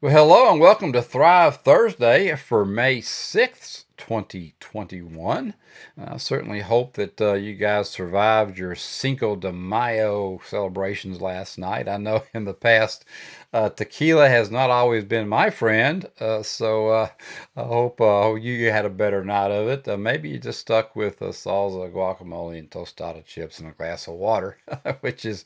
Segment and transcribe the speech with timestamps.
[0.00, 5.54] Well, hello and welcome to Thrive Thursday for May 6th, 2021.
[5.98, 11.88] I certainly hope that uh, you guys survived your Cinco de Mayo celebrations last night.
[11.88, 13.04] I know in the past,
[13.52, 17.08] uh, tequila has not always been my friend, uh, so uh,
[17.56, 19.86] I hope uh, you had a better night of it.
[19.86, 24.14] Uh, maybe you just stuck with salsa, guacamole, and tostada chips and a glass of
[24.14, 24.58] water,
[25.00, 25.44] which is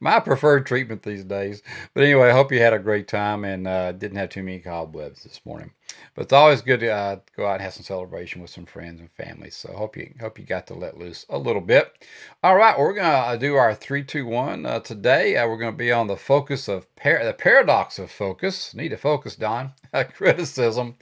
[0.00, 1.62] my preferred treatment these days.
[1.94, 3.64] But anyway, I hope you had a great time and
[3.98, 5.72] didn't have too many cobwebs this morning.
[6.14, 9.00] But it's always good to uh, go out and have some celebration with some friends
[9.00, 9.50] and family.
[9.50, 12.06] So hope you hope you got to let loose a little bit.
[12.42, 15.36] All right, we're gonna uh, do our three, two, one uh, today.
[15.36, 18.74] Uh, we're gonna be on the focus of par- the paradox of focus.
[18.74, 19.72] Need to focus, Don.
[20.14, 20.96] criticism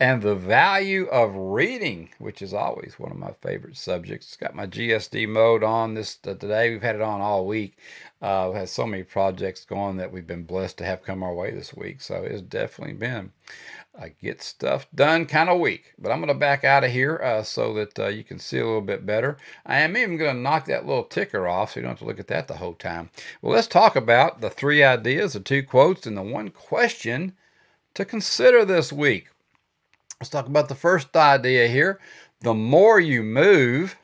[0.00, 4.28] and the value of reading, which is always one of my favorite subjects.
[4.28, 6.70] It's Got my GSD mode on this uh, today.
[6.70, 7.76] We've had it on all week.
[8.22, 11.50] Uh, we've so many projects going that we've been blessed to have come our way
[11.50, 12.00] this week.
[12.00, 13.32] So it's definitely been
[13.94, 15.92] a get stuff done kind of week.
[15.98, 18.58] But I'm going to back out of here uh, so that uh, you can see
[18.58, 19.38] a little bit better.
[19.66, 22.04] I am even going to knock that little ticker off so you don't have to
[22.04, 23.10] look at that the whole time.
[23.42, 27.34] Well, let's talk about the three ideas, the two quotes, and the one question
[27.94, 29.30] to consider this week.
[30.20, 31.98] Let's talk about the first idea here.
[32.40, 33.96] The more you move,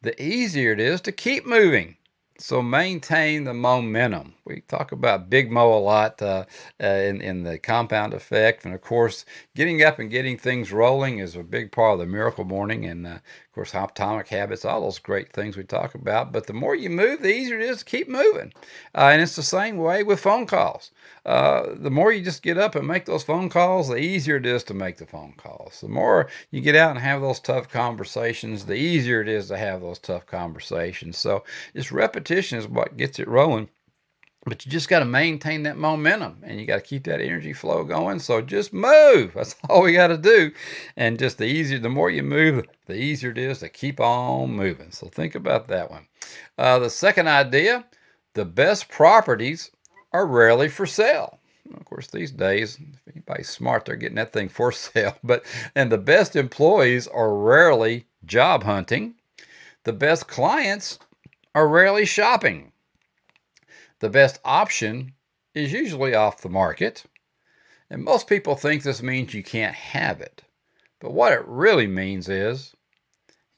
[0.00, 1.96] the easier it is to keep moving.
[2.38, 4.34] So maintain the momentum.
[4.44, 6.46] We talk about Big Mo a lot uh,
[6.82, 8.64] uh, in, in the compound effect.
[8.64, 12.06] And of course, getting up and getting things rolling is a big part of the
[12.06, 12.84] miracle morning.
[12.86, 13.18] And uh,
[13.52, 16.32] of course, atomic habits, all those great things we talk about.
[16.32, 18.50] But the more you move, the easier it is to keep moving.
[18.94, 20.90] Uh, and it's the same way with phone calls.
[21.26, 24.46] Uh, the more you just get up and make those phone calls, the easier it
[24.46, 25.82] is to make the phone calls.
[25.82, 29.58] The more you get out and have those tough conversations, the easier it is to
[29.58, 31.18] have those tough conversations.
[31.18, 31.44] So
[31.76, 33.68] just repetition is what gets it rolling.
[34.44, 37.52] But you just got to maintain that momentum and you got to keep that energy
[37.52, 38.18] flow going.
[38.18, 39.32] So just move.
[39.36, 40.50] That's all we got to do.
[40.96, 44.50] And just the easier, the more you move, the easier it is to keep on
[44.50, 44.90] moving.
[44.90, 46.08] So think about that one.
[46.58, 47.84] Uh, the second idea
[48.34, 49.70] the best properties
[50.12, 51.38] are rarely for sale.
[51.74, 55.16] Of course, these days, if anybody's smart, they're getting that thing for sale.
[55.22, 55.44] But
[55.74, 59.14] and the best employees are rarely job hunting.
[59.84, 60.98] The best clients
[61.54, 62.71] are rarely shopping.
[64.02, 65.12] The best option
[65.54, 67.04] is usually off the market,
[67.88, 70.42] and most people think this means you can't have it.
[70.98, 72.74] But what it really means is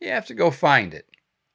[0.03, 1.09] you have to go find it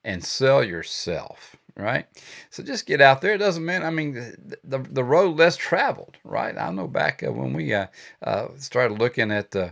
[0.03, 2.05] and sell yourself right?
[2.49, 3.33] So just get out there.
[3.33, 6.57] It doesn't mean, I mean, the, the, the road less traveled, right?
[6.57, 7.87] I know back uh, when we uh,
[8.21, 9.71] uh, started looking at uh,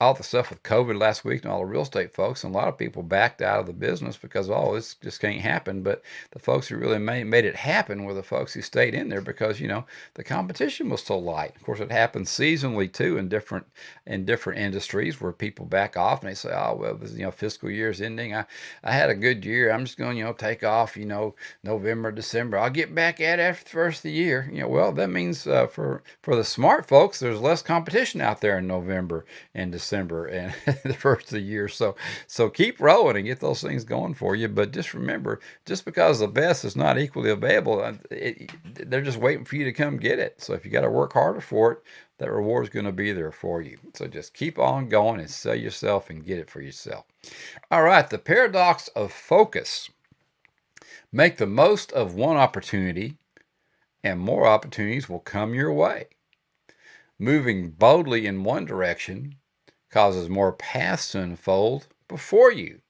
[0.00, 2.58] all the stuff with COVID last week and all the real estate folks, and a
[2.58, 5.82] lot of people backed out of the business because, oh, this just can't happen.
[5.82, 9.08] But the folks who really made, made it happen were the folks who stayed in
[9.08, 9.84] there because, you know,
[10.14, 11.54] the competition was so light.
[11.56, 13.66] Of course, it happens seasonally too in different
[14.06, 17.30] in different industries where people back off and they say, oh, well, this, you know,
[17.30, 18.34] fiscal year's ending.
[18.34, 18.44] I,
[18.82, 19.70] I had a good year.
[19.70, 22.58] I'm just going, you know, take off, you know, know, November, December.
[22.58, 24.48] I'll get back at it after the first of the year.
[24.52, 28.40] You know, well, that means uh, for for the smart folks, there's less competition out
[28.40, 29.24] there in November
[29.54, 31.68] and December and the first of the year.
[31.68, 31.96] So
[32.26, 34.48] so keep rolling and get those things going for you.
[34.48, 38.50] But just remember, just because the best is not equally available, uh, it,
[38.90, 40.40] they're just waiting for you to come get it.
[40.42, 41.82] So if you got to work harder for it,
[42.18, 43.78] that reward is going to be there for you.
[43.94, 47.04] So just keep on going and sell yourself and get it for yourself.
[47.70, 49.90] All right, the paradox of focus.
[51.14, 53.18] Make the most of one opportunity,
[54.02, 56.06] and more opportunities will come your way.
[57.18, 59.36] Moving boldly in one direction
[59.90, 62.80] causes more paths to unfold before you.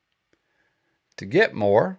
[1.16, 1.98] To get more,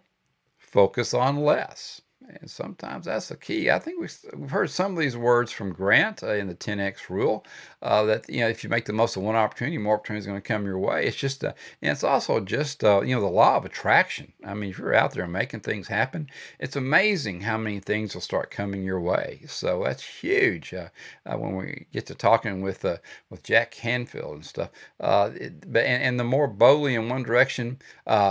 [0.58, 2.02] focus on less.
[2.30, 3.70] And sometimes that's the key.
[3.70, 7.46] I think we've, heard some of these words from Grant uh, in the 10x rule
[7.82, 10.42] uh, that you know if you make the most of one opportunity, more opportunities going
[10.42, 11.06] to come your way.
[11.06, 14.32] It's just, uh, and it's also just uh, you know the law of attraction.
[14.46, 16.30] I mean, if you're out there making things happen,
[16.60, 19.42] it's amazing how many things will start coming your way.
[19.48, 20.74] So that's huge.
[20.74, 20.90] Uh,
[21.26, 22.86] uh, when we get to talking with
[23.30, 27.80] with Jack Canfield and stuff, it, and, and, the more boldly in one direction,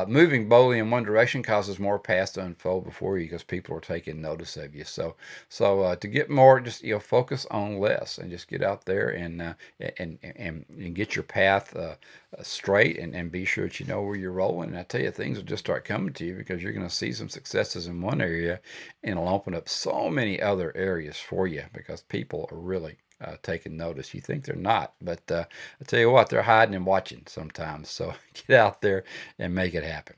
[0.06, 3.80] moving boldly in one direction causes more paths to unfold before you because people are
[3.82, 4.84] taking notice of you.
[4.84, 5.16] So
[5.48, 8.84] so uh, to get more, just you know, focus on less and just get out
[8.84, 9.54] there and uh,
[9.98, 11.96] and, and and get your path uh,
[12.38, 14.70] uh, straight and, and be sure that you know where you're rolling.
[14.70, 16.94] And I tell you, things will just start coming to you because you're going to
[16.94, 18.60] see some successes in one area,
[19.02, 23.36] and it'll open up so many other areas for you because people are really uh,
[23.42, 24.14] taking notice.
[24.14, 25.44] You think they're not, but uh,
[25.80, 27.90] I tell you what, they're hiding and watching sometimes.
[27.90, 28.14] So
[28.48, 29.04] get out there
[29.38, 30.16] and make it happen.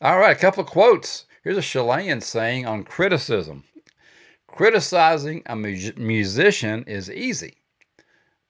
[0.00, 1.26] All right, a couple of quotes.
[1.44, 3.64] Here's a Chilean saying on criticism
[4.46, 7.58] Criticizing a mu- musician is easy,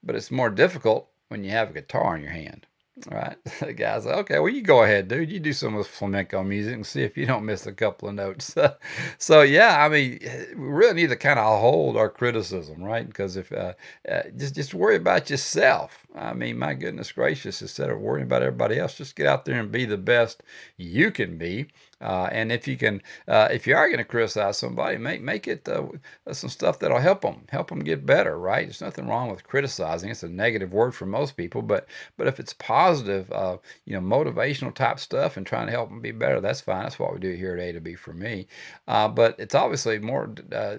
[0.01, 2.67] but it's more difficult when you have a guitar in your hand.
[3.11, 5.29] Right, the guy's like, okay, well, you go ahead, dude.
[5.29, 8.07] You do some of this flamenco music and see if you don't miss a couple
[8.07, 8.55] of notes.
[9.17, 10.19] so, yeah, I mean,
[10.55, 13.05] we really need to kind of hold our criticism, right?
[13.05, 13.73] Because if uh,
[14.09, 16.05] uh, just just worry about yourself.
[16.15, 19.59] I mean, my goodness gracious, instead of worrying about everybody else, just get out there
[19.59, 20.43] and be the best
[20.77, 21.67] you can be.
[22.01, 25.47] Uh, and if you can, uh, if you are going to criticize somebody, make make
[25.47, 25.83] it uh,
[26.31, 28.37] some stuff that'll help them, help them get better.
[28.37, 28.65] Right?
[28.65, 30.09] There's nothing wrong with criticizing.
[30.09, 31.87] It's a negative word for most people, but
[32.17, 36.01] but if it's positive, uh, you know, motivational type stuff and trying to help them
[36.01, 36.83] be better, that's fine.
[36.83, 38.47] That's what we do here at A to B for me.
[38.87, 40.77] Uh, but it's obviously more uh,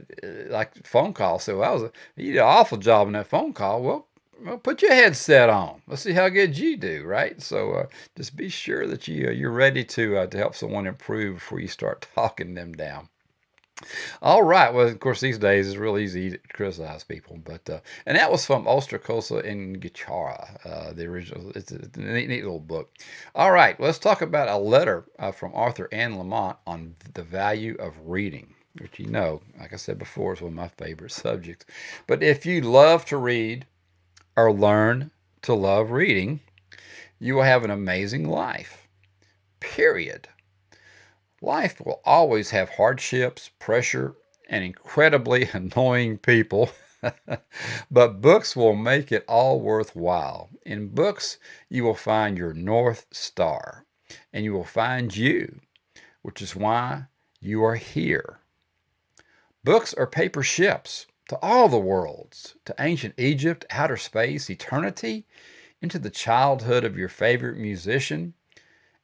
[0.48, 1.44] like phone calls.
[1.44, 3.82] So I was you did an awful job in that phone call.
[3.82, 4.06] Well,
[4.44, 5.82] well, put your headset on.
[5.86, 7.40] Let's see how good you do, right?
[7.40, 7.86] So uh,
[8.16, 11.60] just be sure that you uh, you're ready to uh, to help someone improve before
[11.60, 13.08] you start talking them down.
[14.22, 14.72] All right.
[14.72, 18.30] Well, of course, these days it's real easy to criticize people, but uh, and that
[18.30, 21.52] was from Ostrakosa and Gichara, uh, the original.
[21.54, 22.94] It's a neat, neat, little book.
[23.34, 23.78] All right.
[23.78, 28.54] Let's talk about a letter uh, from Arthur Anne Lamott on the value of reading
[28.80, 31.64] which you know, like I said before, is one of my favorite subjects.
[32.06, 33.66] But if you love to read,
[34.36, 35.10] or learn
[35.42, 36.40] to love reading,
[37.18, 38.86] you will have an amazing life.
[39.60, 40.28] Period.
[41.40, 44.14] Life will always have hardships, pressure,
[44.48, 46.70] and incredibly annoying people.
[47.90, 50.50] but books will make it all worthwhile.
[50.64, 51.38] In books,
[51.68, 53.84] you will find your North Star,
[54.32, 55.60] and you will find you,
[56.22, 57.04] which is why
[57.40, 58.40] you are here.
[59.62, 65.26] Books are paper ships to all the worlds, to ancient Egypt, outer space, eternity,
[65.82, 68.34] into the childhood of your favorite musician,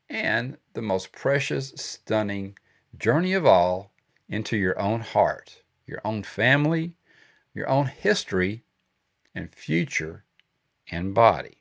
[0.08, 2.56] and the most precious, stunning
[2.96, 3.92] journey of all
[4.28, 6.94] into your own heart, your own family,
[7.54, 8.62] your own history
[9.34, 10.24] and future
[10.90, 11.58] and body.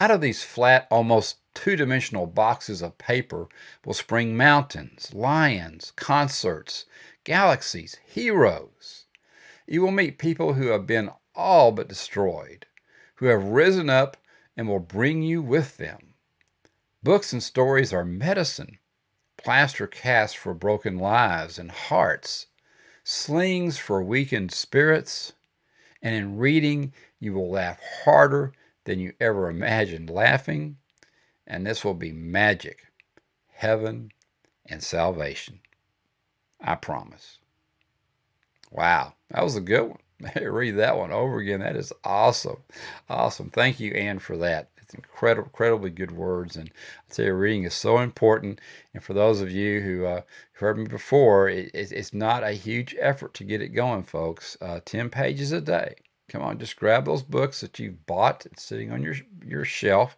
[0.00, 3.46] Out of these flat, almost two dimensional boxes of paper
[3.84, 6.86] will spring mountains, lions, concerts,
[7.24, 9.01] galaxies, heroes
[9.66, 12.66] you will meet people who have been all but destroyed,
[13.16, 14.16] who have risen up
[14.56, 16.14] and will bring you with them.
[17.02, 18.78] Books and stories are medicine,
[19.36, 22.46] plaster casts for broken lives and hearts,
[23.04, 25.32] slings for weakened spirits,
[26.00, 28.52] and in reading you will laugh harder
[28.84, 30.76] than you ever imagined laughing,
[31.46, 32.86] and this will be magic,
[33.48, 34.10] heaven,
[34.66, 35.60] and salvation.
[36.60, 37.38] I promise.
[38.72, 39.98] Wow, that was a good one.
[40.42, 41.60] Read that one over again.
[41.60, 42.62] That is awesome.
[43.08, 43.50] Awesome.
[43.50, 44.70] Thank you, Anne, for that.
[44.80, 46.56] It's incredible, incredibly good words.
[46.56, 48.60] And I tell you, reading is so important.
[48.94, 50.22] And for those of you who uh,
[50.54, 54.56] heard me before, it, it's not a huge effort to get it going, folks.
[54.60, 55.96] Uh, 10 pages a day.
[56.28, 60.16] Come on, just grab those books that you've bought and sitting on your, your shelf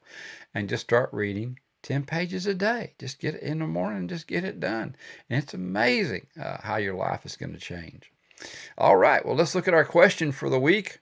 [0.55, 2.95] and just start reading 10 pages a day.
[3.01, 4.95] Just get it in the morning and just get it done.
[5.29, 8.14] And it's amazing uh, how your life is going to change.
[8.77, 11.01] All right, well, let's look at our question for the week.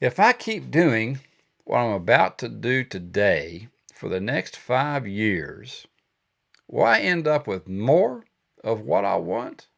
[0.00, 1.20] If I keep doing
[1.64, 5.86] what I'm about to do today for the next five years,
[6.68, 8.24] will I end up with more
[8.62, 9.68] of what I want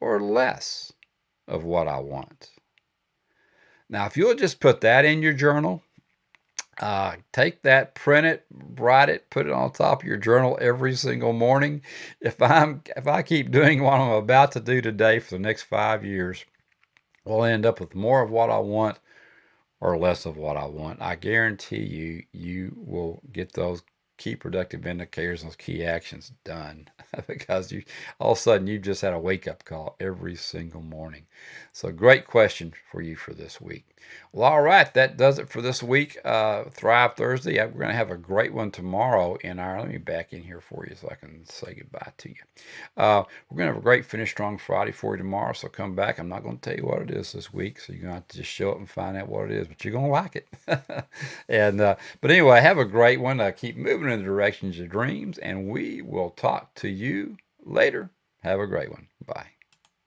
[0.00, 0.92] or less
[1.46, 2.50] of what I want?
[3.88, 5.82] Now, if you'll just put that in your journal,
[6.80, 8.44] uh, take that, print it,
[8.76, 11.82] write it, put it on top of your journal every single morning.
[12.20, 15.62] If I'm if I keep doing what I'm about to do today for the next
[15.64, 16.44] five years,
[17.24, 18.98] we'll end up with more of what I want
[19.80, 21.02] or less of what I want.
[21.02, 23.82] I guarantee you, you will get those
[24.16, 26.88] key productive indicators, those key actions done
[27.26, 27.82] because you
[28.18, 31.26] all of a sudden you just had a wake up call every single morning.
[31.72, 33.94] So great question for you for this week.
[34.32, 36.18] Well, all right, that does it for this week.
[36.24, 37.58] Uh, Thrive Thursday.
[37.58, 39.80] We're going to have a great one tomorrow in our.
[39.80, 42.34] Let me back in here for you so I can say goodbye to you.
[42.96, 45.52] Uh, we're going to have a great Finish Strong Friday for you tomorrow.
[45.52, 46.18] So come back.
[46.18, 48.16] I'm not going to tell you what it is this week, so you're going to
[48.16, 49.68] have to just show up and find out what it is.
[49.68, 50.48] But you're going to like it.
[51.48, 53.40] and uh, but anyway, have a great one.
[53.40, 58.10] Uh, keep moving in the directions of dreams, and we will talk to you later.
[58.42, 59.08] Have a great one.
[59.26, 59.53] Bye.